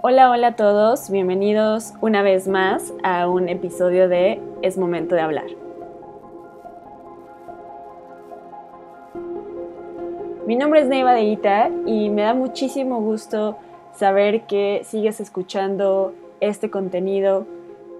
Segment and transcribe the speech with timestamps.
[0.00, 5.22] Hola, hola a todos, bienvenidos una vez más a un episodio de Es Momento de
[5.22, 5.46] Hablar.
[10.46, 13.58] Mi nombre es Neiva de Ita y me da muchísimo gusto
[13.92, 17.44] saber que sigues escuchando este contenido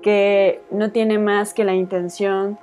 [0.01, 2.61] que no tiene más que la intención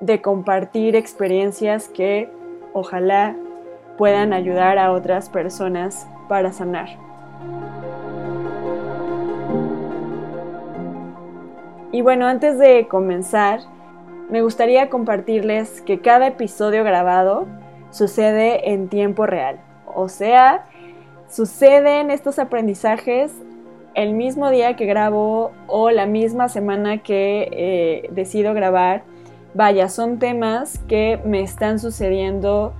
[0.00, 2.30] de compartir experiencias que
[2.72, 3.36] ojalá
[3.98, 7.13] puedan ayudar a otras personas para sanar.
[11.94, 13.60] Y bueno, antes de comenzar,
[14.28, 17.46] me gustaría compartirles que cada episodio grabado
[17.90, 19.60] sucede en tiempo real.
[19.94, 20.66] O sea,
[21.28, 23.32] suceden estos aprendizajes
[23.94, 29.04] el mismo día que grabo o la misma semana que eh, decido grabar.
[29.54, 32.72] Vaya, son temas que me están sucediendo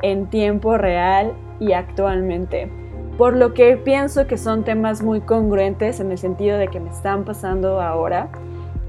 [0.00, 2.70] en tiempo real y actualmente.
[3.18, 6.90] Por lo que pienso que son temas muy congruentes en el sentido de que me
[6.90, 8.30] están pasando ahora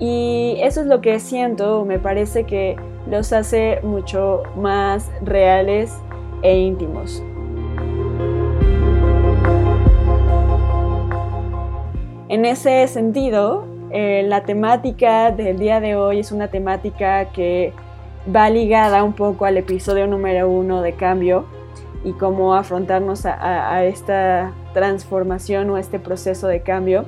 [0.02, 2.76] y eso es lo que siento, me parece que
[3.08, 5.96] los hace mucho más reales
[6.42, 7.24] e íntimos.
[12.30, 17.72] En ese sentido, eh, la temática del día de hoy es una temática que
[18.36, 21.46] va ligada un poco al episodio número uno de cambio
[22.04, 27.06] y cómo afrontarnos a, a esta transformación o este proceso de cambio.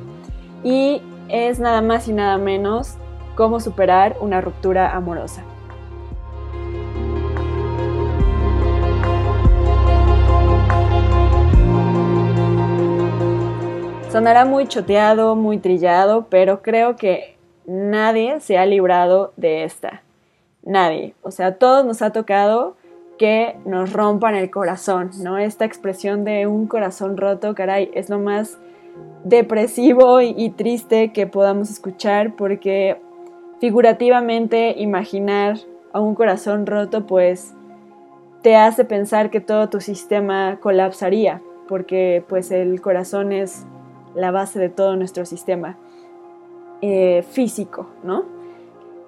[0.64, 2.98] Y es nada más y nada menos
[3.36, 5.44] cómo superar una ruptura amorosa.
[14.14, 20.04] Sonará muy choteado, muy trillado, pero creo que nadie se ha librado de esta.
[20.62, 21.16] Nadie.
[21.24, 22.76] O sea, a todos nos ha tocado
[23.18, 25.40] que nos rompan el corazón, ¿no?
[25.40, 28.60] Esta expresión de un corazón roto, caray, es lo más
[29.24, 32.98] depresivo y, triste que podamos escuchar porque
[33.60, 35.58] figurativamente imaginar
[35.94, 37.54] a un corazón roto pues
[38.42, 43.66] te hace pensar que todo tu sistema colapsaría porque pues el corazón es
[44.16, 45.78] la base de todo nuestro sistema
[46.82, 48.33] eh, físico, ¿no?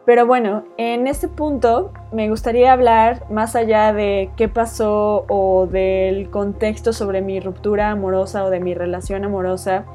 [0.06, 6.30] Pero bueno, en este punto me gustaría hablar más allá de qué pasó o del
[6.30, 9.86] contexto sobre mi ruptura amorosa o de mi relación amorosa,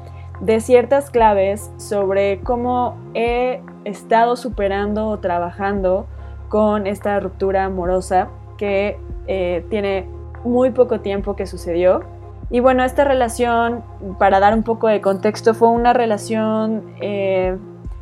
[0.41, 6.07] de ciertas claves sobre cómo he estado superando o trabajando
[6.49, 8.27] con esta ruptura amorosa
[8.57, 10.09] que eh, tiene
[10.43, 12.01] muy poco tiempo que sucedió.
[12.49, 13.81] Y bueno, esta relación,
[14.19, 17.55] para dar un poco de contexto, fue una relación eh,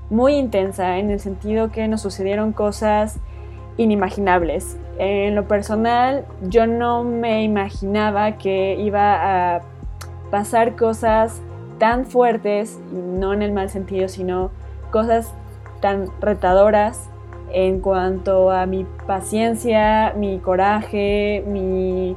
[0.09, 3.19] muy intensa en el sentido que nos sucedieron cosas
[3.77, 4.77] inimaginables.
[4.97, 9.61] En lo personal, yo no me imaginaba que iba a
[10.31, 11.41] pasar cosas
[11.77, 14.51] tan fuertes, no en el mal sentido, sino
[14.91, 15.33] cosas
[15.79, 17.09] tan retadoras
[17.51, 22.15] en cuanto a mi paciencia, mi coraje, mi,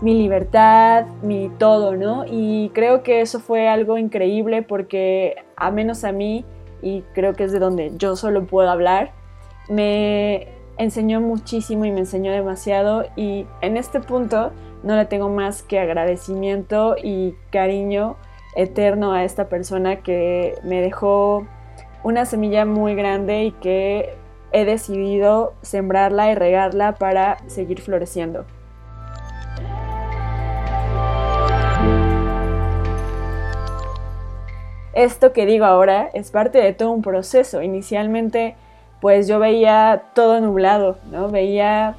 [0.00, 2.24] mi libertad, mi todo, ¿no?
[2.26, 6.44] Y creo que eso fue algo increíble porque a menos a mí
[6.84, 9.12] y creo que es de donde yo solo puedo hablar,
[9.68, 14.52] me enseñó muchísimo y me enseñó demasiado y en este punto
[14.82, 18.16] no le tengo más que agradecimiento y cariño
[18.54, 21.46] eterno a esta persona que me dejó
[22.02, 24.14] una semilla muy grande y que
[24.52, 28.44] he decidido sembrarla y regarla para seguir floreciendo.
[34.94, 37.62] Esto que digo ahora es parte de todo un proceso.
[37.62, 38.56] Inicialmente,
[39.00, 41.28] pues yo veía todo nublado, ¿no?
[41.28, 41.96] Veía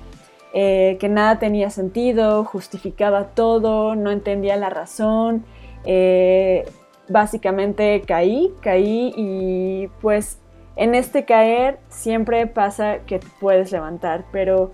[0.53, 5.45] eh, que nada tenía sentido, justificaba todo, no entendía la razón.
[5.83, 6.65] Eh,
[7.09, 10.39] básicamente caí, caí y pues
[10.75, 14.71] en este caer siempre pasa que puedes levantar, pero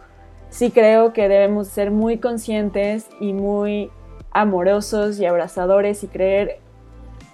[0.50, 3.92] sí creo que debemos ser muy conscientes y muy
[4.32, 6.60] amorosos y abrazadores y creer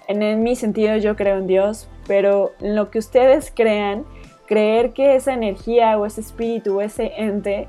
[0.08, 4.04] en mi sentido yo creo en Dios, pero en lo que ustedes crean,
[4.46, 7.68] creer que esa energía o ese espíritu o ese ente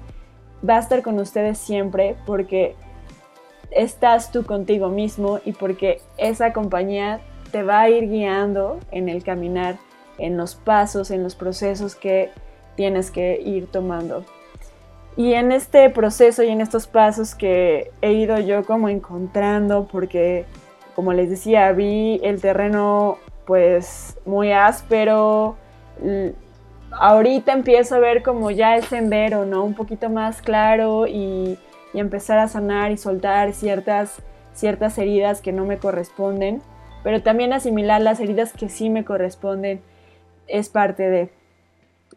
[0.68, 2.75] va a estar con ustedes siempre porque
[3.72, 7.19] estás tú contigo mismo y porque esa compañía
[7.52, 9.78] te va a ir guiando en el caminar,
[10.18, 12.31] en los pasos, en los procesos que
[12.75, 14.24] tienes que ir tomando.
[15.18, 20.46] Y en este proceso y en estos pasos que he ido yo como encontrando, porque
[20.95, 25.56] como les decía, vi el terreno pues muy áspero.
[26.91, 29.63] Ahorita empiezo a ver como ya el sendero, ¿no?
[29.63, 31.57] Un poquito más claro y,
[31.95, 34.21] empezar a sanar y soltar ciertas,
[34.53, 36.62] ciertas heridas que no me corresponden.
[37.03, 39.81] pero también asimilar las heridas que sí me corresponden
[40.47, 41.30] es parte de.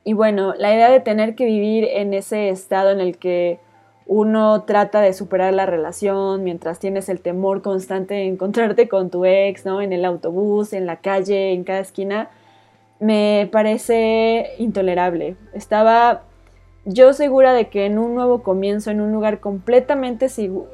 [0.04, 3.60] Y bueno, la idea de tener que vivir en ese estado en el que
[4.06, 9.24] uno trata de superar la relación mientras tienes el temor constante de encontrarte con tu
[9.24, 9.80] ex, ¿no?
[9.80, 12.30] En el autobús, en la calle, en cada esquina,
[13.00, 15.36] me parece intolerable.
[15.52, 16.22] Estaba
[16.84, 20.26] yo segura de que en un nuevo comienzo, en un lugar completamente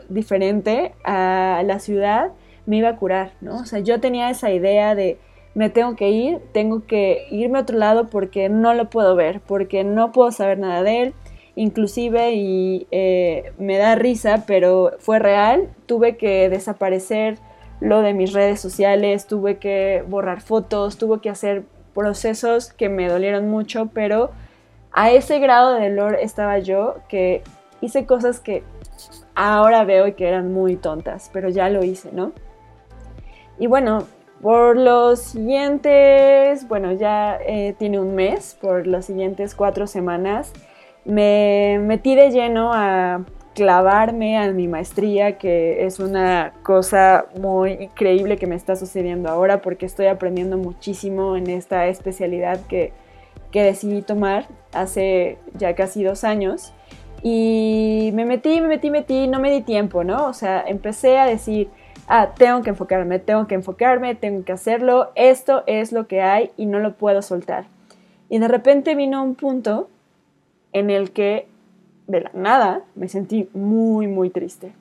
[0.09, 2.33] diferente a la ciudad,
[2.67, 3.57] me iba a curar, ¿no?
[3.57, 5.19] O sea, yo tenía esa idea de
[5.55, 9.41] me tengo que ir, tengo que irme a otro lado porque no lo puedo ver,
[9.41, 11.15] porque no puedo saber nada de él,
[11.59, 17.37] inclusive y eh, me da risa, pero fue real, tuve que desaparecer
[17.81, 21.65] lo de mis redes sociales, tuve que borrar fotos, tuve que hacer
[21.95, 24.31] procesos que me dolieron mucho, pero
[24.93, 27.43] a ese grado de dolor estaba yo que
[27.81, 28.63] hice cosas que
[29.35, 32.33] ahora veo y que eran muy tontas, pero ya lo hice, ¿no?
[33.59, 34.07] Y bueno,
[34.41, 40.53] por los siguientes, bueno, ya eh, tiene un mes, por las siguientes cuatro semanas,
[41.09, 43.25] me metí de lleno a
[43.55, 49.63] clavarme a mi maestría, que es una cosa muy increíble que me está sucediendo ahora
[49.63, 52.93] porque estoy aprendiendo muchísimo en esta especialidad que,
[53.51, 56.75] que decidí tomar hace ya casi dos años.
[57.23, 60.27] Y me metí, me metí, metí, no me di tiempo, ¿no?
[60.27, 61.71] O sea, empecé a decir,
[62.07, 66.51] ah, tengo que enfocarme, tengo que enfocarme, tengo que hacerlo, esto es lo que hay
[66.59, 67.65] y no lo puedo soltar.
[68.29, 69.89] Y de repente vino un punto
[70.79, 71.47] en el que
[72.07, 74.73] de la nada me sentí muy, muy triste.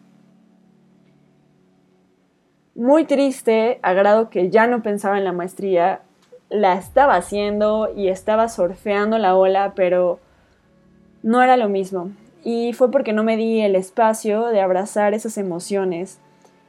[2.76, 6.02] Muy triste, a grado que ya no pensaba en la maestría,
[6.50, 10.20] la estaba haciendo y estaba surfeando la ola, pero
[11.24, 12.12] no era lo mismo.
[12.44, 16.20] Y fue porque no me di el espacio de abrazar esas emociones,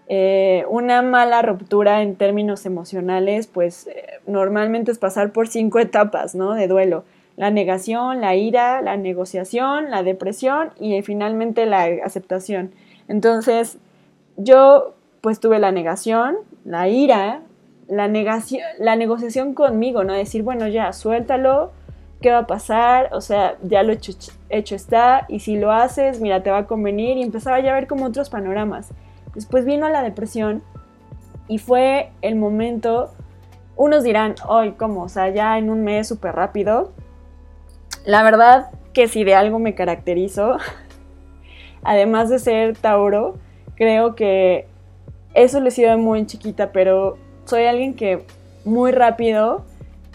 [0.09, 6.35] eh, una mala ruptura en términos emocionales, pues eh, normalmente es pasar por cinco etapas,
[6.35, 6.55] ¿no?
[6.55, 7.05] De duelo.
[7.39, 12.73] La negación, la ira, la negociación, la depresión y finalmente la aceptación.
[13.07, 13.79] Entonces,
[14.37, 17.43] yo pues tuve la negación, la ira,
[17.87, 20.15] la negación, la negociación conmigo, ¿no?
[20.15, 21.71] Decir, bueno, ya, suéltalo,
[22.21, 23.11] ¿qué va a pasar?
[23.13, 24.13] O sea, ya lo hecho,
[24.49, 27.75] hecho está, y si lo haces, mira, te va a convenir, y empezaba ya a
[27.75, 28.91] ver como otros panoramas.
[29.37, 30.61] Después vino la depresión
[31.47, 33.13] y fue el momento,
[33.77, 35.05] unos dirán, hoy, ¿cómo?
[35.05, 36.91] O sea, ya en un mes súper rápido.
[38.09, 40.57] La verdad que si de algo me caracterizo,
[41.83, 43.37] además de ser Tauro,
[43.75, 44.67] creo que
[45.35, 48.25] eso lo he sido muy chiquita, pero soy alguien que
[48.65, 49.63] muy rápido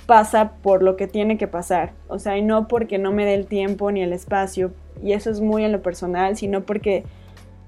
[0.07, 1.91] pasa por lo que tiene que pasar.
[2.07, 4.71] O sea, y no porque no me dé el tiempo ni el espacio,
[5.03, 7.03] y eso es muy en lo personal, sino porque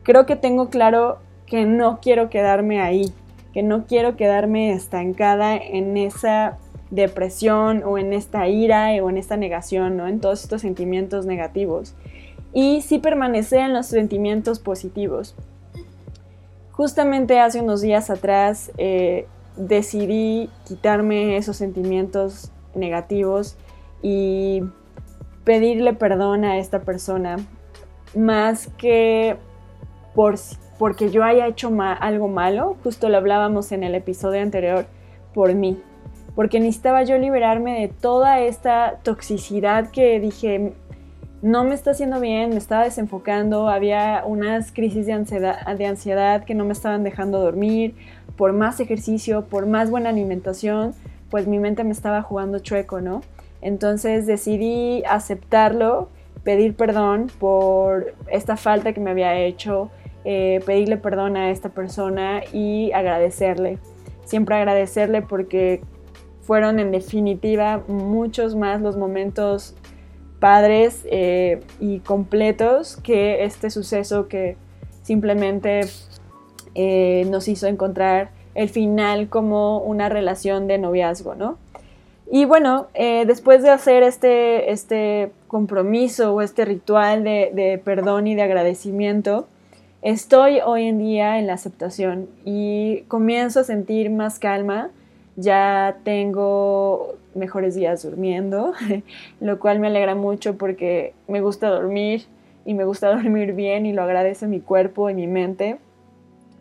[0.01, 3.13] creo que tengo claro que no quiero quedarme ahí,
[3.54, 6.57] que no quiero quedarme estancada en esa
[6.95, 10.07] depresión o en esta ira o en esta negación, ¿no?
[10.07, 11.95] En todos estos sentimientos negativos.
[12.53, 15.36] Y sí permanecer en los sentimientos positivos.
[16.71, 19.27] Justamente hace unos días atrás eh,
[19.57, 23.57] decidí quitarme esos sentimientos negativos
[24.01, 24.63] y
[25.44, 27.38] pedirle perdón a esta persona
[28.15, 29.38] más que
[30.13, 30.36] por
[30.77, 34.86] porque yo haya hecho algo malo, justo lo hablábamos en el episodio anterior,
[35.33, 35.81] por mí,
[36.36, 40.74] porque necesitaba yo liberarme de toda esta toxicidad que dije,
[41.42, 46.44] no me está haciendo bien, me estaba desenfocando, había unas crisis de ansiedad, de ansiedad
[46.44, 47.96] que no me estaban dejando dormir,
[48.36, 50.94] por más ejercicio, por más buena alimentación,
[51.30, 53.22] pues mi mente me estaba jugando chueco, ¿no?
[53.62, 56.10] Entonces decidí aceptarlo,
[56.44, 59.89] pedir perdón por esta falta que me había hecho,
[60.24, 63.77] eh, pedirle perdón a esta persona y agradecerle.
[64.25, 65.82] Siempre agradecerle porque
[66.46, 69.75] fueron en definitiva muchos más los momentos
[70.40, 74.58] padres eh, y completos que este suceso que
[75.02, 75.82] simplemente
[76.75, 81.58] eh, nos hizo encontrar el final como una relación de noviazgo, ¿no?
[82.32, 88.42] Y bueno, después de hacer este, este compromiso o este ritual de perdón y de
[88.42, 89.48] agradecimiento,
[90.06, 94.92] Estoy hoy en día en la aceptación y comienzo a sentir más calma.
[95.36, 98.74] Ya tengo mejores días durmiendo,
[99.39, 102.25] lo cual me alegra mucho porque me gusta dormir
[102.65, 105.77] y me gusta dormir bien y lo agradece mi cuerpo y mi mente.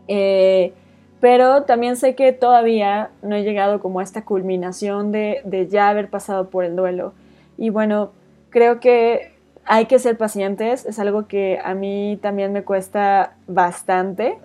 [0.09, 0.73] Eh,
[1.21, 5.89] pero también sé que todavía no he llegado como a esta culminación de, de ya
[5.89, 7.15] haber pasado por el duelo.
[7.57, 8.11] Y bueno,
[8.51, 9.33] creo que
[9.65, 14.37] hay que ser pacientes, es algo que a mí también me cuesta bastante.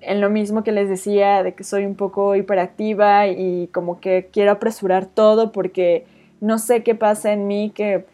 [0.00, 4.28] En lo mismo que les decía de que soy un poco hiperactiva y como que
[4.32, 6.06] quiero apresurar todo porque
[6.40, 8.06] no sé qué pasa en mí, que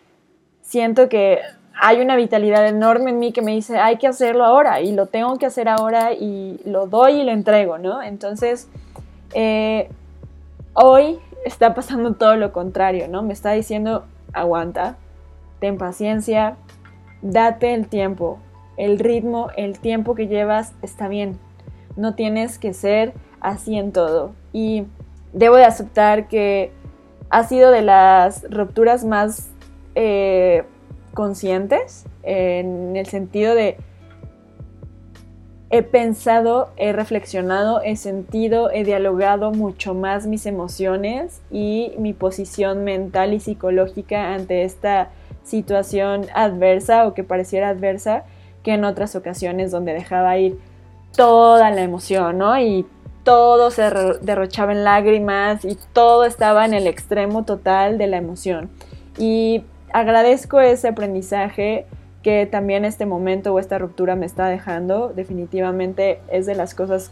[0.63, 1.41] siento que
[1.79, 5.07] hay una vitalidad enorme en mí que me dice, hay que hacerlo ahora y lo
[5.07, 8.03] tengo que hacer ahora y lo doy y lo entrego, ¿no?
[8.03, 8.69] Entonces,
[9.35, 9.89] eh,
[10.73, 13.23] hoy está pasando todo lo contrario, ¿no?
[13.23, 14.97] Me está diciendo, aguanta,
[15.61, 16.57] ten paciencia,
[17.23, 18.39] date el tiempo,
[18.77, 21.39] el ritmo, el tiempo que llevas está bien.
[21.97, 24.33] No tienes que ser así en todo.
[24.53, 24.85] Y
[25.33, 26.73] debo de aceptar que
[27.31, 29.49] ha sido de las rupturas más
[29.95, 30.65] eh,
[31.15, 33.79] conscientes, en el sentido de
[35.71, 42.85] he pensado, he reflexionado, he sentido, he dialogado mucho más mis emociones y mi posición
[42.85, 45.11] mental y psicológica ante esta
[45.43, 48.25] situación adversa o que pareciera adversa
[48.63, 50.59] que en otras ocasiones donde dejaba ir
[51.17, 52.59] toda la emoción, ¿no?
[52.59, 52.87] Y
[53.25, 53.83] todo se
[54.23, 58.71] derrochaba en lágrimas y todo estaba en el extremo total de la emoción.
[59.19, 61.87] Y agradezco ese aprendizaje
[62.23, 65.13] que también este momento o esta ruptura me está dejando.
[65.15, 67.11] Definitivamente es de las cosas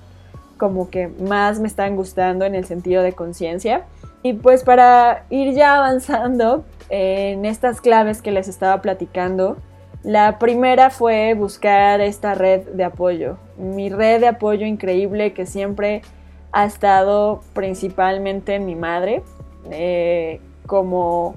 [0.56, 3.84] como que más me están gustando en el sentido de conciencia.
[4.22, 9.56] Y pues para ir ya avanzando en estas claves que les estaba platicando,
[10.02, 13.36] la primera fue buscar esta red de apoyo.
[13.56, 16.02] Mi red de apoyo increíble que siempre
[16.52, 19.22] ha estado principalmente en mi madre
[19.70, 21.34] eh, como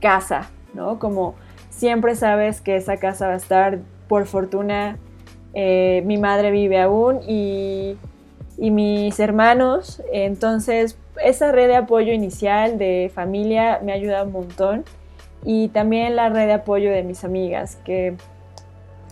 [0.00, 0.98] casa, ¿no?
[0.98, 1.34] Como
[1.70, 4.98] siempre sabes que esa casa va a estar, por fortuna,
[5.54, 7.96] eh, mi madre vive aún y,
[8.58, 14.84] y mis hermanos, entonces esa red de apoyo inicial de familia me ayuda un montón
[15.44, 18.14] y también la red de apoyo de mis amigas, que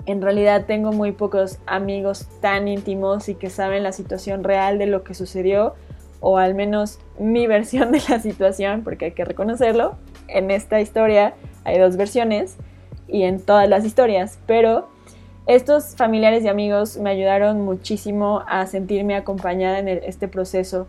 [0.09, 4.87] en realidad tengo muy pocos amigos tan íntimos y que saben la situación real de
[4.87, 5.75] lo que sucedió,
[6.21, 9.97] o al menos mi versión de la situación, porque hay que reconocerlo.
[10.27, 11.35] En esta historia
[11.65, 12.57] hay dos versiones
[13.07, 14.89] y en todas las historias, pero
[15.47, 20.87] estos familiares y amigos me ayudaron muchísimo a sentirme acompañada en este proceso,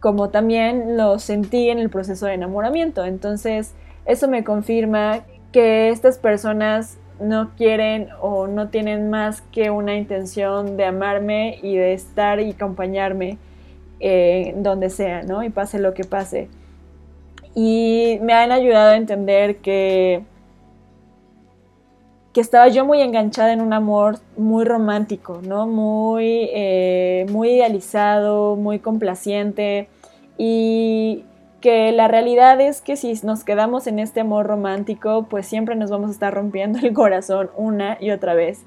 [0.00, 3.06] como también lo sentí en el proceso de enamoramiento.
[3.06, 3.72] Entonces,
[4.04, 10.76] eso me confirma que estas personas no quieren o no tienen más que una intención
[10.76, 13.38] de amarme y de estar y acompañarme
[14.00, 15.42] eh, donde sea, ¿no?
[15.42, 16.48] Y pase lo que pase.
[17.54, 20.24] Y me han ayudado a entender que,
[22.32, 25.66] que estaba yo muy enganchada en un amor muy romántico, ¿no?
[25.68, 29.88] Muy, eh, muy idealizado, muy complaciente.
[30.36, 31.24] Y
[31.64, 35.90] que la realidad es que si nos quedamos en este amor romántico, pues siempre nos
[35.90, 38.66] vamos a estar rompiendo el corazón una y otra vez.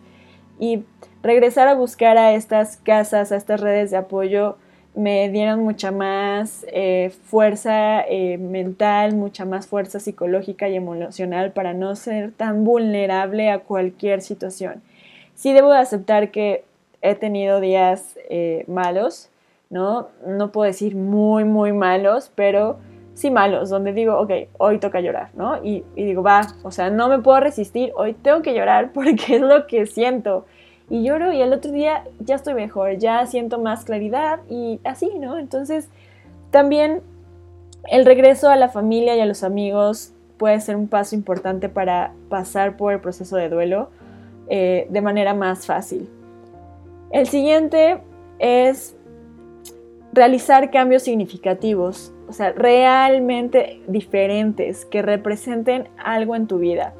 [0.57, 0.83] Y
[1.21, 4.57] regresar a buscar a estas casas, a estas redes de apoyo,
[4.95, 11.73] me dieron mucha más eh, fuerza eh, mental, mucha más fuerza psicológica y emocional para
[11.73, 14.81] no ser tan vulnerable a cualquier situación.
[15.35, 16.63] Sí debo aceptar que
[17.03, 19.29] he tenido días eh, malos,
[19.69, 20.09] ¿no?
[20.25, 22.77] No puedo decir muy, muy malos, pero
[23.13, 25.63] sí malos, donde digo, ok, hoy toca llorar, ¿no?
[25.63, 29.41] Y, digo, va, o sea, no me puedo resistir, hoy tengo que llorar porque es
[29.41, 30.45] lo que siento.
[30.89, 35.11] Y lloro y el otro día ya estoy mejor, ya siento más claridad y así,
[35.19, 35.37] ¿no?
[35.37, 35.89] Entonces,
[36.51, 37.01] también
[37.89, 42.13] el regreso a la familia y a los amigos puede ser un paso importante para
[42.29, 43.89] pasar por el proceso de duelo
[44.49, 46.09] eh, de manera más fácil.
[47.11, 48.01] El siguiente
[48.39, 48.96] es
[50.17, 56.95] realizar cambios significativos, o sea, realmente diferentes, que representen algo en tu vida.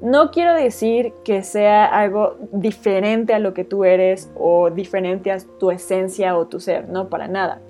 [0.00, 5.38] No quiero decir que sea algo diferente a lo que tú eres o diferente a
[5.58, 7.60] tu esencia o tu ser, no para nada.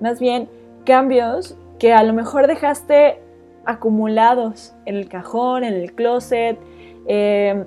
[0.00, 0.48] Más bien,
[0.86, 3.18] cambios que a lo mejor dejaste
[3.66, 6.58] acumulados en el cajón, en el closet.
[7.08, 7.64] Eh,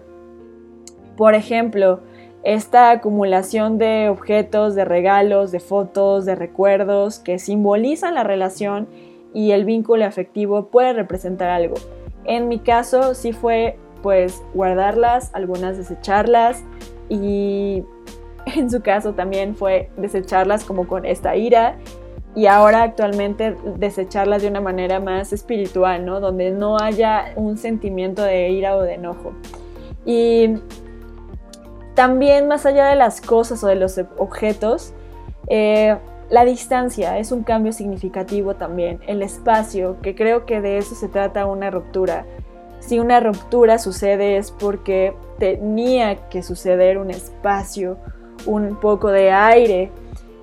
[1.18, 2.00] por ejemplo,
[2.48, 8.88] esta acumulación de objetos, de regalos, de fotos, de recuerdos que simbolizan la relación
[9.34, 11.76] y el vínculo afectivo puede representar algo.
[12.24, 16.64] En mi caso sí fue pues guardarlas, algunas desecharlas
[17.10, 17.84] y
[18.46, 21.78] en su caso también fue desecharlas como con esta ira
[22.34, 26.22] y ahora actualmente desecharlas de una manera más espiritual, ¿no?
[26.22, 29.34] Donde no haya un sentimiento de ira o de enojo.
[30.06, 30.56] Y
[31.98, 34.94] también más allá de las cosas o de los objetos,
[35.48, 35.98] eh,
[36.30, 41.08] la distancia es un cambio significativo también, el espacio, que creo que de eso se
[41.08, 42.24] trata una ruptura.
[42.82, 47.98] Si una ruptura sucede es porque tenía que suceder un espacio,
[48.46, 49.90] un poco de aire.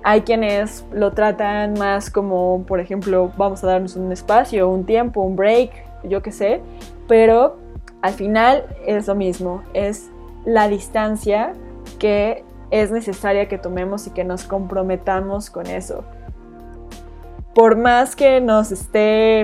[0.03, 5.21] Hay quienes lo tratan más como, por ejemplo, vamos a darnos un espacio, un tiempo,
[5.21, 5.71] un break,
[6.03, 6.59] yo qué sé,
[7.07, 7.55] pero
[8.01, 10.11] al final es lo mismo, es
[10.45, 11.53] la distancia
[11.99, 16.03] que es necesaria que tomemos y que nos comprometamos con eso.
[17.53, 19.43] Por más que nos esté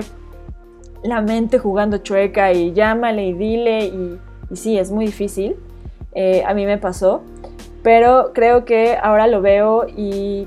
[1.02, 4.18] la mente jugando chueca y llámale y dile y,
[4.54, 5.56] sí, es muy difícil,
[6.14, 7.22] eh, a mí me pasó,
[7.82, 10.46] pero creo que ahora lo veo y,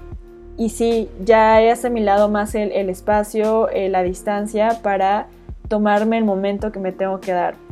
[0.58, 5.28] y sí, ya he asimilado más el, espacio, eh, la distancia para
[5.68, 7.65] tomarme el momento que me tengo que dar.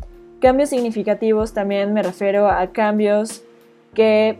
[0.43, 3.45] Cambios significativos también me refiero a cambios
[3.93, 4.39] que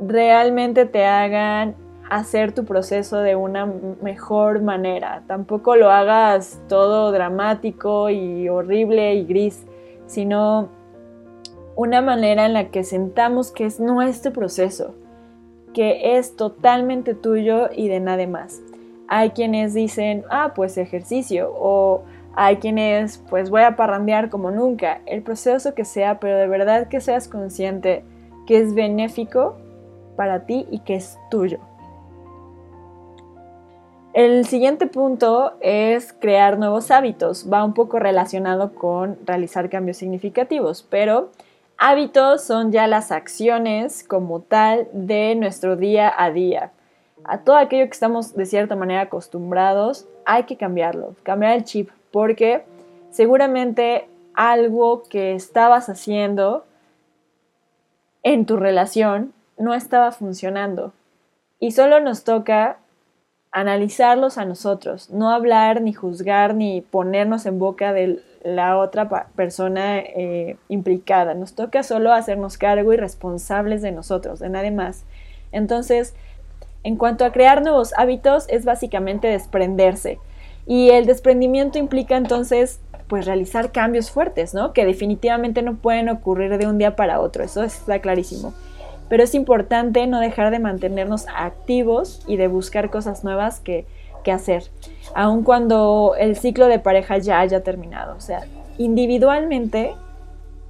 [0.00, 1.74] realmente te hagan
[2.08, 3.66] hacer tu proceso de una
[4.00, 5.22] mejor manera.
[5.26, 9.66] Tampoco lo hagas todo dramático y horrible y gris,
[10.06, 10.70] sino
[11.76, 14.94] una manera en la que sentamos que es nuestro proceso,
[15.74, 18.62] que es totalmente tuyo y de nadie más.
[19.08, 22.04] Hay quienes dicen, ah, pues ejercicio, o
[22.36, 25.00] hay quienes, pues voy a parrandear como nunca.
[25.06, 28.04] El proceso que sea, pero de verdad que seas consciente
[28.46, 29.56] que es benéfico
[30.16, 31.58] para ti y que es tuyo.
[34.12, 37.50] El siguiente punto es crear nuevos hábitos.
[37.52, 41.30] Va un poco relacionado con realizar cambios significativos, pero
[41.78, 46.70] hábitos son ya las acciones como tal de nuestro día a día.
[47.24, 51.90] A todo aquello que estamos de cierta manera acostumbrados, hay que cambiarlo, cambiar el chip,
[52.14, 52.64] porque
[53.10, 56.64] seguramente algo que estabas haciendo
[58.22, 60.92] en tu relación no estaba funcionando.
[61.58, 62.76] Y solo nos toca
[63.50, 69.98] analizarlos a nosotros, no hablar ni juzgar ni ponernos en boca de la otra persona
[69.98, 71.34] eh, implicada.
[71.34, 75.04] Nos toca solo hacernos cargo y responsables de nosotros, de nadie más.
[75.50, 76.14] Entonces,
[76.84, 80.20] en cuanto a crear nuevos hábitos, es básicamente desprenderse.
[80.66, 84.72] Y el desprendimiento implica entonces pues realizar cambios fuertes, ¿no?
[84.72, 88.54] Que definitivamente no pueden ocurrir de un día para otro, eso está clarísimo
[89.08, 93.86] pero es importante no dejar de mantenernos activos y de buscar cosas nuevas que,
[94.32, 94.64] hacer,
[95.14, 98.16] aun cuando el ciclo de pareja ya haya terminado.
[98.16, 98.46] O sea,
[98.78, 99.94] individualmente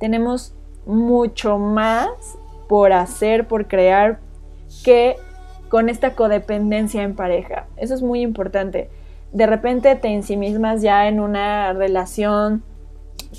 [0.00, 0.52] tenemos
[0.86, 2.08] mucho más
[2.68, 4.18] por hacer, por crear,
[4.82, 5.14] que
[5.68, 7.66] con esta codependencia en pareja.
[7.76, 8.90] Eso es muy importante.
[9.34, 12.62] De repente te ensimismas ya en una relación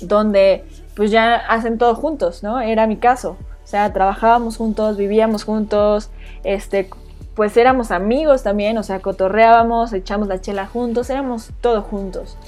[0.00, 2.60] donde pues ya hacen todo juntos, ¿no?
[2.60, 3.36] Era mi caso.
[3.64, 6.10] O sea, trabajábamos juntos, vivíamos juntos,
[6.44, 6.88] este,
[7.34, 12.38] pues éramos amigos también, o sea, cotorreábamos, echamos la chela juntos, éramos todos juntos.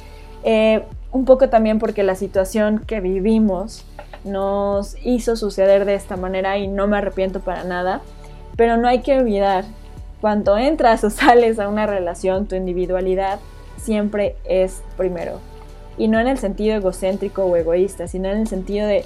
[0.45, 3.85] Eh, un poco también porque la situación que vivimos
[4.25, 8.01] nos hizo suceder de esta manera y no me arrepiento para nada,
[8.57, 9.65] pero no hay que olvidar,
[10.21, 13.41] cuando entras o sales a una relación, tu individualidad
[13.77, 15.41] siempre es primero.
[15.97, 19.05] Y no en el sentido egocéntrico o egoísta, sino en el sentido de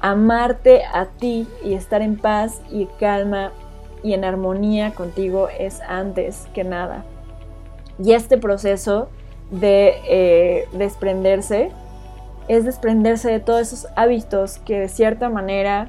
[0.00, 3.52] amarte a ti y estar en paz y calma
[4.02, 7.04] y en armonía contigo es antes que nada.
[7.98, 9.08] Y este proceso
[9.50, 11.70] de eh, desprenderse
[12.48, 15.88] es desprenderse de todos esos hábitos que de cierta manera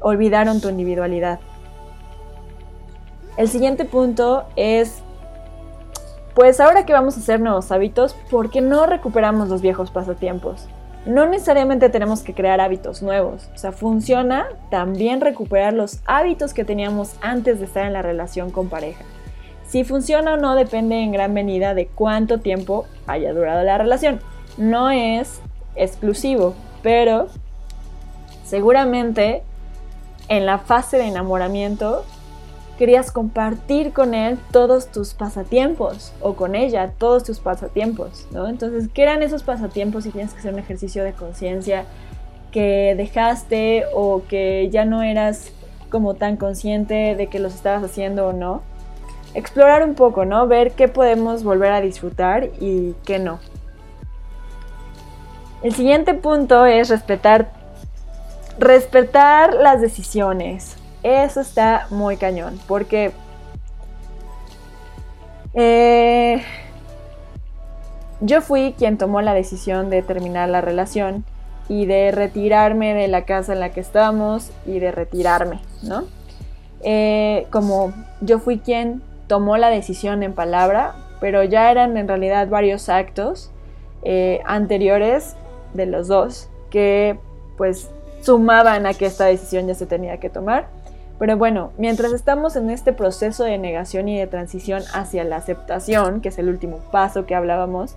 [0.00, 1.40] olvidaron tu individualidad.
[3.36, 5.02] El siguiente punto es,
[6.34, 10.68] pues ahora que vamos a hacer nuevos hábitos, ¿por qué no recuperamos los viejos pasatiempos?
[11.06, 13.48] no necesariamente tenemos que crear hábitos nuevos.
[13.54, 18.50] O sea, funciona también recuperar los hábitos que teníamos antes de estar en la relación
[18.50, 19.04] con pareja.
[19.68, 24.20] Si funciona o no depende en gran medida de cuánto tiempo haya durado la relación.
[24.58, 25.40] No es
[25.76, 27.28] exclusivo, pero
[28.44, 29.42] seguramente
[30.28, 32.04] en la fase de enamoramiento
[32.78, 38.48] querías compartir con él todos tus pasatiempos o con ella todos tus pasatiempos, ¿no?
[38.48, 41.84] Entonces, ¿qué eran esos pasatiempos si tienes que hacer un ejercicio de conciencia
[42.52, 45.52] que dejaste o que ya no eras
[45.90, 48.62] como tan consciente de que los estabas haciendo o no?
[49.34, 50.46] Explorar un poco, ¿no?
[50.46, 53.38] Ver qué podemos volver a disfrutar y qué no.
[55.62, 57.50] El siguiente punto es respetar
[58.58, 60.76] respetar las decisiones.
[61.06, 63.12] Eso está muy cañón, porque
[65.54, 66.42] eh,
[68.20, 71.24] yo fui quien tomó la decisión de terminar la relación
[71.68, 76.02] y de retirarme de la casa en la que estábamos y de retirarme, ¿no?
[76.80, 82.48] Eh, como yo fui quien tomó la decisión en palabra, pero ya eran en realidad
[82.48, 83.52] varios actos
[84.02, 85.36] eh, anteriores
[85.72, 87.16] de los dos que
[87.56, 87.90] pues
[88.22, 90.74] sumaban a que esta decisión ya se tenía que tomar
[91.18, 96.20] Pero bueno, mientras estamos en este proceso de negación y de transición hacia la aceptación,
[96.20, 97.96] que es el último paso que hablábamos,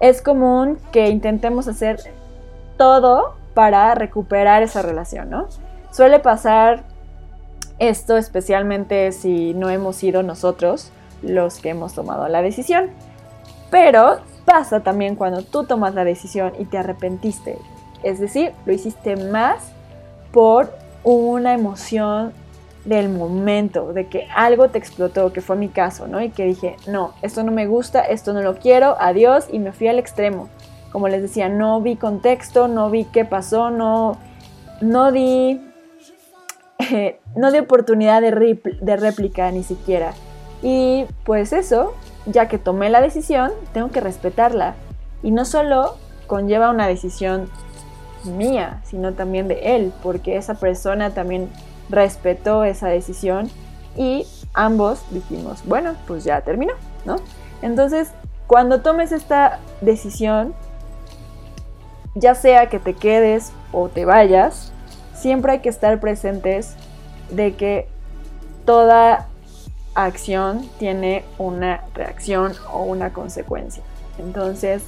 [0.00, 2.00] es común que intentemos hacer
[2.76, 5.48] todo para recuperar esa relación, ¿no?
[5.90, 6.84] Suele pasar
[7.78, 10.90] esto especialmente si no hemos sido nosotros
[11.22, 12.90] los que hemos tomado la decisión.
[13.70, 17.58] Pero pasa también cuando tú tomas la decisión y te arrepentiste.
[18.02, 19.72] Es decir, lo hiciste más
[20.32, 20.72] por
[21.04, 22.32] una emoción
[22.84, 26.20] del momento, de que algo te explotó, que fue mi caso, ¿no?
[26.20, 29.72] Y que dije, no, esto no me gusta, esto no lo quiero, adiós, y me
[29.72, 30.48] fui al extremo.
[30.90, 34.18] Como les decía, no vi contexto, no vi qué pasó, no,
[34.80, 35.60] no di,
[37.36, 40.12] no di oportunidad de, de réplica ni siquiera.
[40.60, 41.94] Y pues eso,
[42.26, 44.74] ya que tomé la decisión, tengo que respetarla.
[45.22, 47.48] Y no solo conlleva una decisión
[48.24, 51.48] mía, sino también de él, porque esa persona también
[51.92, 53.48] respetó esa decisión
[53.96, 56.72] y ambos dijimos, bueno, pues ya terminó,
[57.04, 57.16] ¿no?
[57.60, 58.10] Entonces,
[58.48, 60.54] cuando tomes esta decisión,
[62.14, 64.72] ya sea que te quedes o te vayas,
[65.14, 66.74] siempre hay que estar presentes
[67.30, 67.86] de que
[68.64, 69.28] toda
[69.94, 73.82] acción tiene una reacción o una consecuencia.
[74.18, 74.82] Entonces,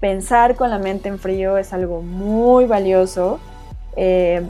[0.00, 3.40] pensar con la mente en frío es algo muy valioso.
[3.96, 4.46] Eh,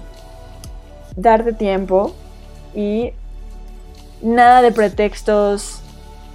[1.16, 2.14] darte tiempo
[2.74, 3.12] y
[4.22, 5.81] nada de pretextos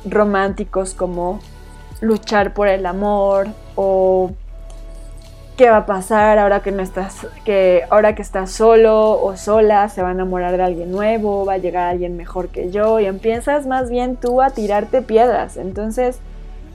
[0.05, 1.39] románticos como
[2.01, 4.31] luchar por el amor o
[5.57, 9.89] qué va a pasar ahora que no estás que ahora que estás solo o sola
[9.89, 13.05] se va a enamorar de alguien nuevo, va a llegar alguien mejor que yo y
[13.05, 15.57] empiezas más bien tú a tirarte piedras.
[15.57, 16.19] Entonces,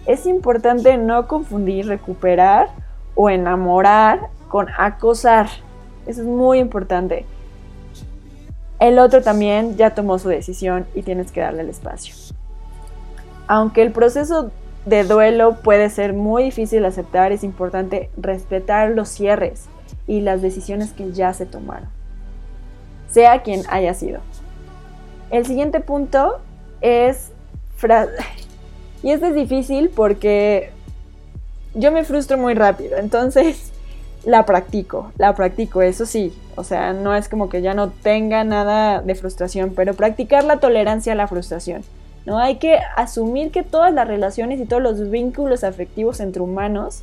[0.04, 2.68] es importante no confundir recuperar
[3.14, 5.46] o enamorar con acosar.
[6.06, 7.24] Eso es muy importante.
[8.84, 12.14] El otro también ya tomó su decisión y tienes que darle el espacio.
[13.46, 14.50] Aunque el proceso
[14.84, 19.68] de duelo puede ser muy difícil de aceptar, es importante respetar los cierres
[20.06, 21.88] y las decisiones que ya se tomaron,
[23.08, 24.20] sea quien haya sido.
[25.30, 26.40] El siguiente punto
[26.82, 27.32] es...
[29.02, 30.72] Y este es difícil porque
[31.74, 33.73] yo me frustro muy rápido, entonces
[34.26, 38.44] la practico, la practico, eso sí, o sea, no es como que ya no tenga
[38.44, 41.82] nada de frustración, pero practicar la tolerancia a la frustración.
[42.26, 42.38] ¿no?
[42.38, 47.02] Hay que asumir que todas las relaciones y todos los vínculos afectivos entre humanos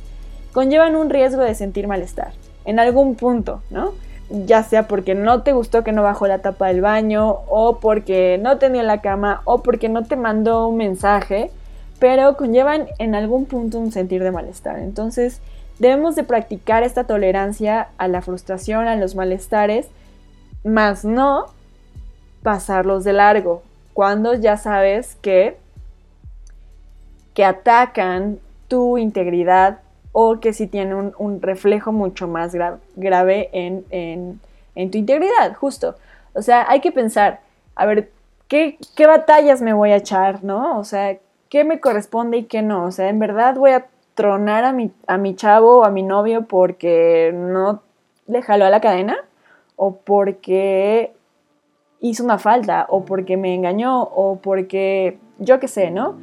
[0.52, 2.32] conllevan un riesgo de sentir malestar,
[2.64, 3.92] en algún punto, ¿no?
[4.30, 8.38] Ya sea porque no te gustó que no bajó la tapa del baño, o porque
[8.40, 11.50] no tenía la cama, o porque no te mandó un mensaje,
[11.98, 14.78] pero conllevan en algún punto un sentir de malestar.
[14.78, 15.40] Entonces,
[15.78, 19.88] Debemos de practicar esta tolerancia a la frustración, a los malestares,
[20.64, 21.46] más no
[22.42, 23.62] pasarlos de largo,
[23.94, 25.56] cuando ya sabes que,
[27.34, 29.80] que atacan tu integridad
[30.12, 32.54] o que si tienen un, reflejo mucho más
[32.96, 35.96] grave en, en, tu integridad, justo.
[36.34, 37.40] O sea, hay que pensar,
[37.74, 38.10] a ver,
[38.48, 40.78] ¿qué, ¿qué batallas me voy a echar, no?
[40.78, 41.16] O sea,
[41.48, 42.84] ¿qué me corresponde y qué no?
[42.84, 46.02] O sea, en verdad voy a tronar a mi, a mi chavo o a mi
[46.02, 47.82] novio porque no
[48.26, 49.16] le jaló a la cadena
[49.76, 51.12] o porque
[52.00, 56.18] hizo una falta o porque me engañó o porque yo qué sé, ¿no?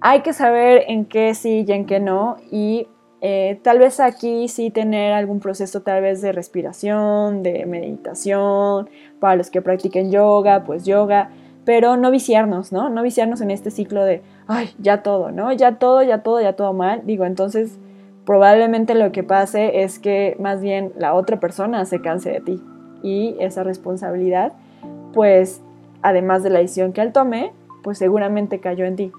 [0.00, 2.88] Hay que saber en qué sí y en qué no y
[3.20, 8.88] eh, tal vez aquí sí tener algún proceso tal vez de respiración, de meditación,
[9.18, 11.30] para los que practiquen yoga, pues yoga,
[11.64, 12.88] pero no viciarnos, ¿no?
[12.90, 15.52] No viciarnos en este ciclo de, ay, ya todo, ¿no?
[15.52, 17.02] Ya todo, ya todo, ya todo mal.
[17.04, 17.78] Digo, entonces
[18.24, 22.62] probablemente lo que pase es que más bien la otra persona se canse de ti
[23.02, 24.52] y esa responsabilidad,
[25.12, 25.62] pues
[26.02, 29.12] además de la decisión que él tome, pues seguramente cayó en ti.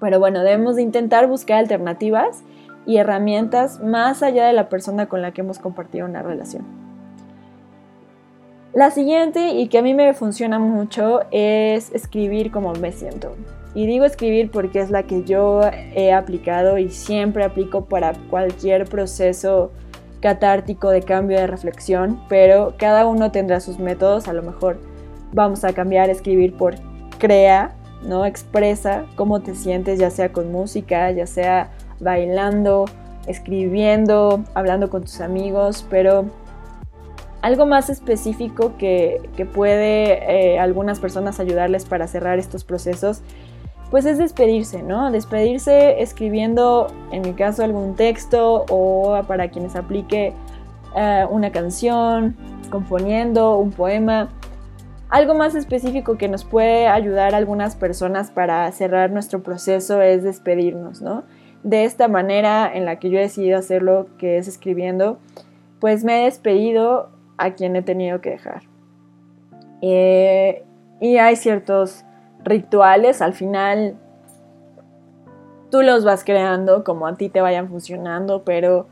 [0.00, 2.44] Pero bueno, debemos de intentar buscar alternativas
[2.86, 6.64] y herramientas más allá de la persona con la que hemos compartido una relación.
[8.74, 13.34] La siguiente y que a mí me funciona mucho es escribir como me siento.
[13.74, 15.62] Y digo escribir porque es la que yo
[15.94, 19.72] he aplicado y siempre aplico para cualquier proceso
[20.20, 24.78] catártico de cambio de reflexión, pero cada uno tendrá sus métodos, a lo mejor
[25.32, 26.76] vamos a cambiar escribir por
[27.18, 28.24] crea, ¿no?
[28.24, 32.86] Expresa cómo te sientes, ya sea con música, ya sea bailando,
[33.26, 36.26] escribiendo, hablando con tus amigos, pero
[37.42, 39.20] algo más específico que,
[39.52, 43.20] puede eh, algunas personas ayudarles para cerrar estos procesos
[43.94, 45.12] pues es despedirse, ¿no?
[45.12, 50.32] Despedirse escribiendo, en mi caso, algún texto o para quienes aplique
[50.96, 52.34] eh, una canción,
[52.70, 54.30] componiendo un poema.
[55.10, 60.24] Algo más específico que nos puede ayudar a algunas personas para cerrar nuestro proceso es
[60.24, 61.22] despedirnos, ¿no?
[61.62, 65.20] De esta manera en la que yo he decidido hacerlo, que es escribiendo,
[65.78, 68.62] pues me he despedido a quien he tenido que dejar.
[69.82, 70.64] Eh,
[71.00, 72.04] y hay ciertos
[72.44, 73.96] rituales, al final
[75.70, 78.86] tú los vas creando como a ti te vayan funcionando, pero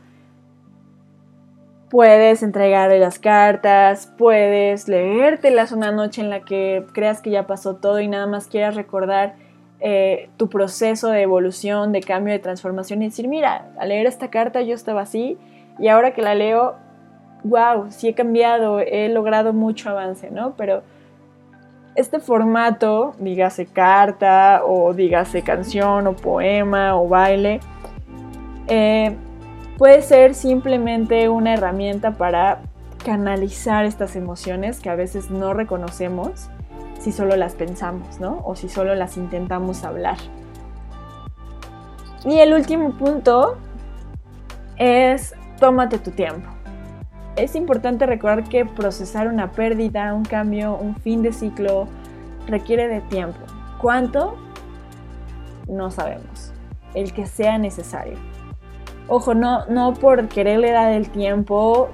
[1.89, 7.75] puedes entregarle las cartas, puedes leértelas una noche en la que creas que ya pasó
[7.75, 9.35] todo y nada más quieras recordar
[9.79, 14.29] eh, tu proceso de evolución, de cambio, de transformación y decir, mira, al leer esta
[14.29, 15.37] carta yo estaba así
[15.77, 16.75] y ahora que la leo,
[17.43, 20.55] wow, sí he cambiado, he logrado mucho avance, ¿no?
[20.57, 20.83] Pero
[21.95, 27.59] este formato, dígase carta o dígase canción o poema o baile,
[28.67, 29.15] eh,
[29.77, 32.61] puede ser simplemente una herramienta para
[33.03, 36.49] canalizar estas emociones que a veces no reconocemos
[36.99, 38.41] si solo las pensamos, ¿no?
[38.45, 40.17] O si solo las intentamos hablar.
[42.25, 43.57] Y el último punto
[44.77, 46.52] es tómate tu tiempo.
[47.35, 51.87] Es importante recordar que procesar una pérdida, un cambio, un fin de ciclo
[52.45, 53.39] requiere de tiempo.
[53.81, 54.35] ¿Cuánto?
[55.67, 56.53] No sabemos.
[56.93, 58.17] El que sea necesario.
[59.07, 61.89] Ojo, no, no por quererle dar el tiempo,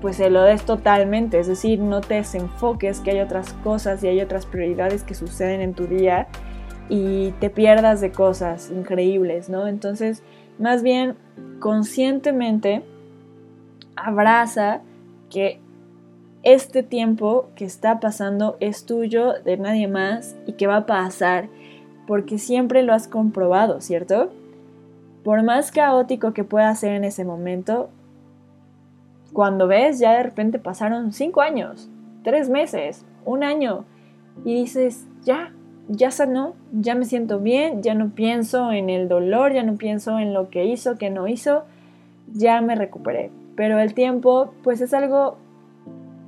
[0.00, 1.38] pues se lo des totalmente.
[1.38, 5.60] Es decir, no te desenfoques que hay otras cosas y hay otras prioridades que suceden
[5.60, 6.26] en tu día
[6.88, 9.68] y te pierdas de cosas increíbles, ¿no?
[9.68, 10.22] Entonces,
[10.58, 11.16] más bien,
[11.60, 12.82] conscientemente,
[13.96, 14.80] abraza
[15.30, 15.60] que
[16.42, 21.48] este tiempo que está pasando es tuyo, de nadie más, y que va a pasar,
[22.06, 24.30] porque siempre lo has comprobado, ¿cierto?
[25.24, 27.88] por más caótico que pueda ser en ese momento,
[29.32, 31.88] cuando ves ya de repente pasaron cinco años,
[32.22, 33.86] tres meses, un año,
[34.44, 35.52] y dices, ya,
[35.88, 40.18] ya sanó, ya me siento bien, ya no pienso en el dolor, ya no pienso
[40.18, 41.64] en lo que hizo, que no hizo,
[42.32, 43.30] ya me recuperé.
[43.56, 45.36] Pero el tiempo, pues es algo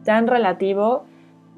[0.05, 1.05] tan relativo,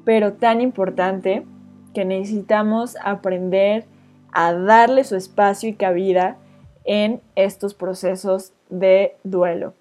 [0.05, 1.45] pero tan importante
[1.93, 3.85] que necesitamos aprender
[4.31, 6.37] a darle su espacio y cabida
[6.83, 9.73] en estos procesos de duelo.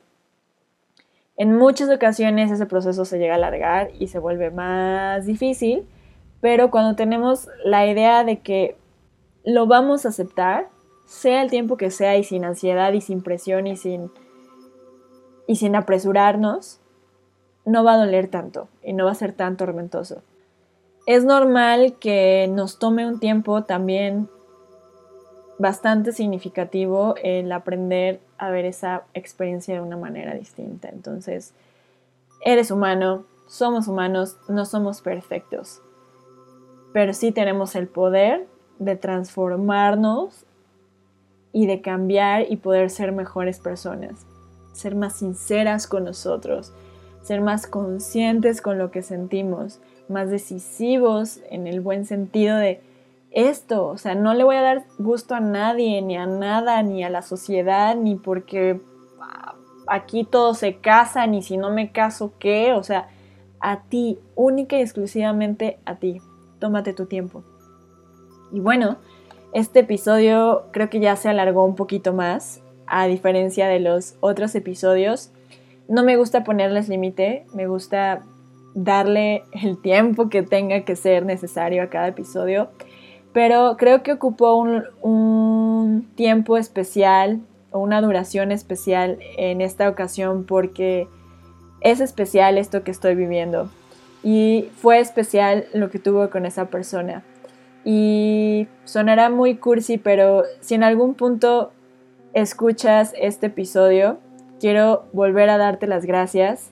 [1.36, 5.86] En muchas ocasiones ese proceso se llega a alargar y se vuelve más difícil,
[6.40, 8.76] pero cuando tenemos la idea de que
[9.44, 10.68] lo vamos a aceptar,
[11.04, 14.10] sea el tiempo que sea y sin ansiedad y sin presión y sin,
[15.48, 16.78] y sin apresurarnos,
[17.64, 20.22] no va a doler tanto y no va a ser tan tormentoso.
[21.06, 24.28] Es normal que nos tome un tiempo también
[25.58, 30.90] bastante significativo el aprender a ver esa experiencia de una manera distinta.
[30.90, 31.54] Entonces,
[32.44, 35.80] eres humano, somos humanos, no somos perfectos,
[36.92, 38.46] pero sí tenemos el poder
[38.78, 40.44] de transformarnos
[41.52, 44.26] y de cambiar y poder ser mejores personas,
[44.78, 46.72] ser más sinceras con nosotros,
[47.22, 52.80] ser más conscientes con lo que sentimos, más decisivos en el buen sentido de
[53.30, 57.04] esto, o sea, no le voy a dar gusto a nadie, ni a nada, ni
[57.04, 58.80] a la sociedad, ni porque
[59.20, 59.54] ah,
[59.86, 62.72] aquí todo se casa, ni si no me caso, ¿qué?
[62.72, 63.08] O sea,
[63.60, 66.22] a ti, única y exclusivamente a ti.
[66.58, 67.42] Tómate tu tiempo.
[68.50, 68.96] Y bueno,
[69.52, 74.54] este episodio creo que ya se alargó un poquito más, a diferencia de los otros
[74.54, 75.30] episodios.
[75.88, 78.24] No me gusta ponerles límite, me gusta
[78.74, 82.68] darle el tiempo que tenga que ser necesario a cada episodio
[83.32, 91.06] pero creo que ocupó un, tiempo especial o una duración especial en esta ocasión porque
[91.80, 93.70] es especial esto que estoy viviendo
[94.24, 97.22] y fue especial lo que tuvo con esa persona.
[97.84, 101.70] Y sonará muy cursi, pero si en algún punto
[102.32, 104.18] escuchas este episodio,
[104.60, 106.70] quiero volver a darte las gracias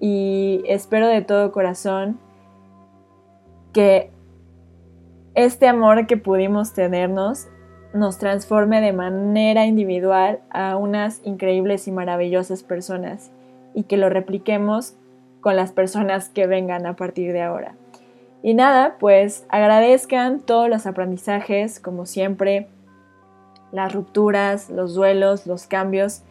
[0.00, 2.18] y espero de todo corazón
[3.72, 4.10] que
[5.34, 7.48] este amor que pudimos tenernos
[7.94, 13.30] nos transforme de manera individual a unas increíbles y maravillosas personas
[13.74, 14.94] y que lo repliquemos
[15.40, 17.74] con las personas que vengan a partir de ahora.
[18.42, 22.68] Y nada, pues agradezcan todos los aprendizajes, como siempre,
[23.72, 26.22] las rupturas, los duelos, los cambios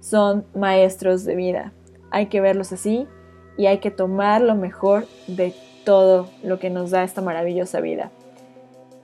[0.00, 1.72] son maestros de vida.
[2.10, 3.06] Hay que verlos así
[3.56, 8.10] y hay que tomar lo mejor de todo lo que nos da esta maravillosa vida.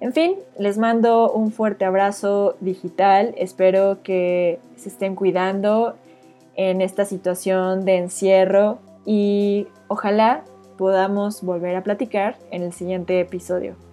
[0.00, 3.34] En fin, les mando un fuerte abrazo digital.
[3.36, 5.96] Espero que se estén cuidando
[6.56, 10.44] en esta situación de encierro y ojalá
[10.78, 13.89] podamos volver a platicar en el siguiente episodio.